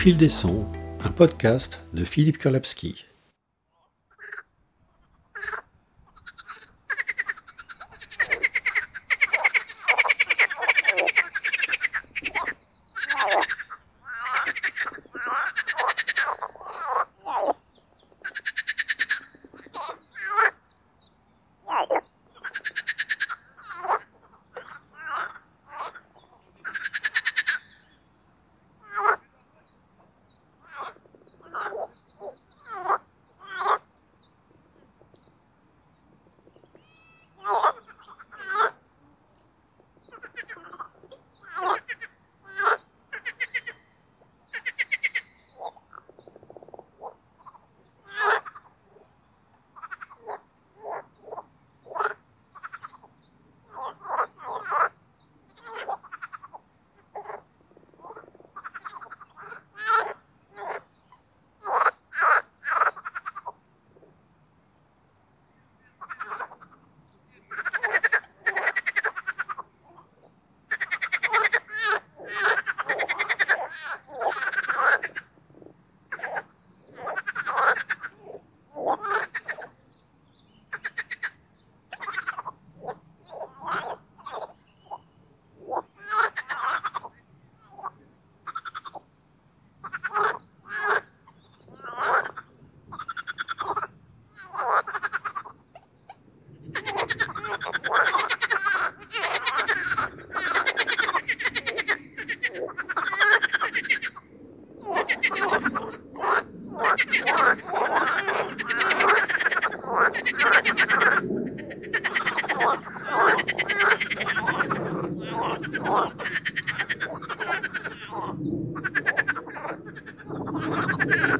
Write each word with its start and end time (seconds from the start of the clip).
Fil 0.00 0.16
des 0.16 0.30
sons, 0.30 0.66
un 1.04 1.10
podcast 1.10 1.84
de 1.92 2.04
Philippe 2.04 2.38
Kurlapski. 2.38 3.04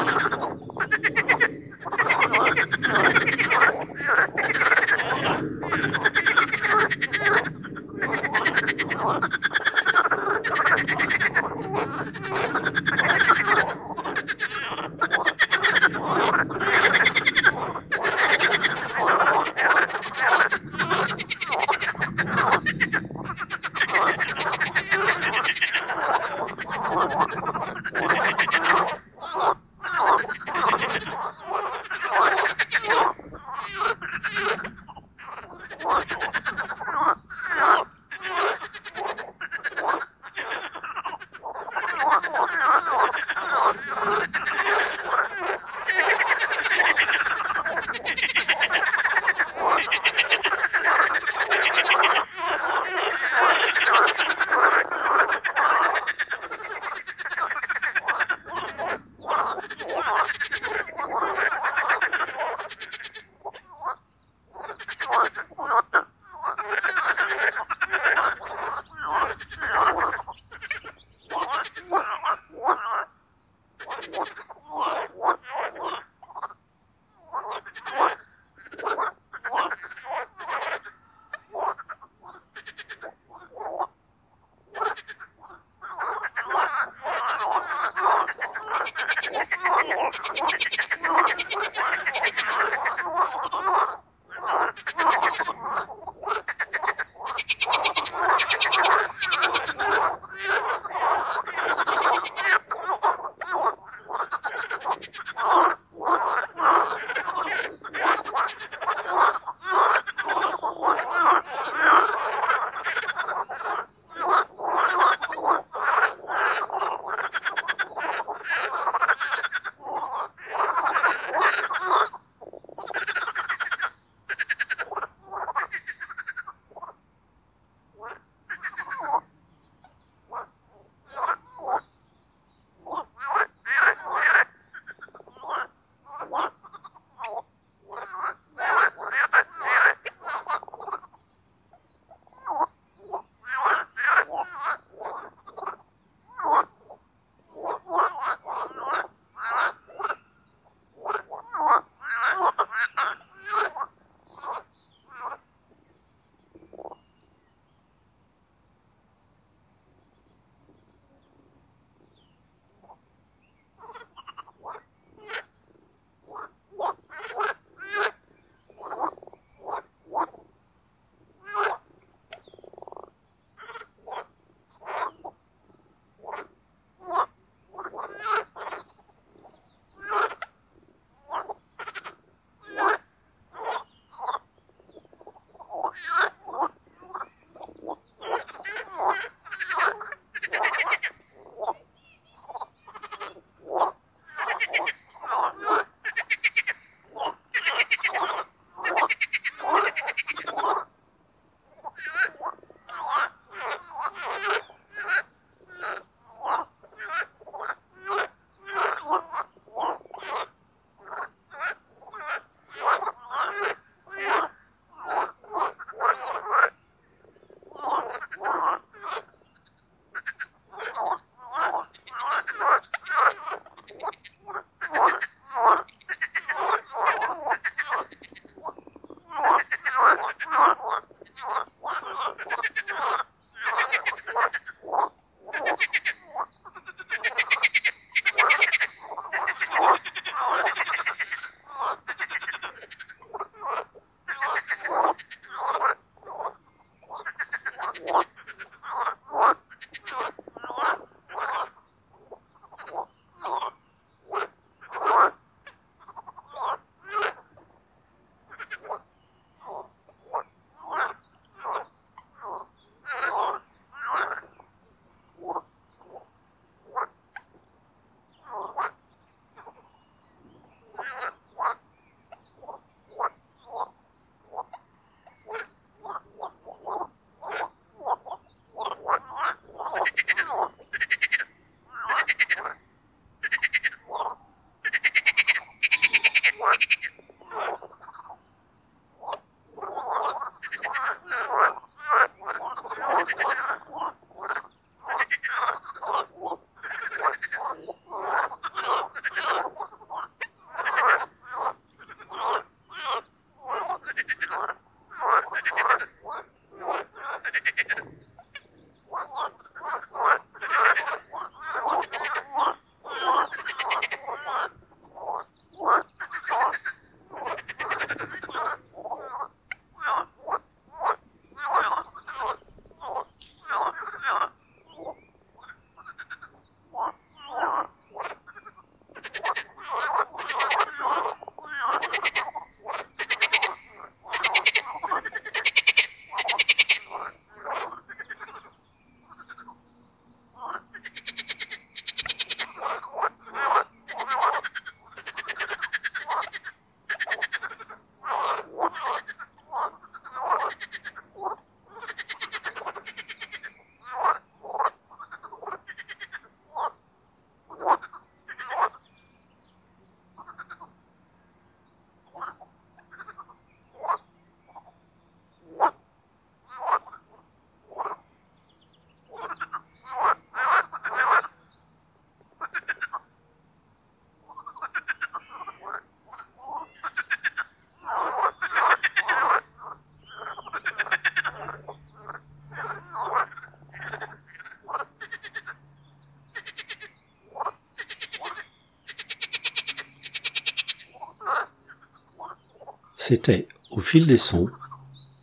C'était 393.35 393.67
Au 393.91 394.01
fil 394.01 394.27
des 394.27 394.37
sons, 394.37 394.69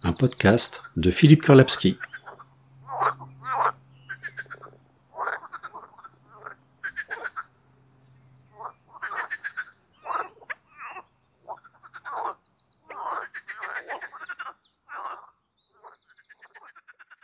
un 0.04 0.14
podcast 0.14 0.84
de 0.96 1.10
Philippe 1.10 1.42
Kurlapski. 1.42 1.98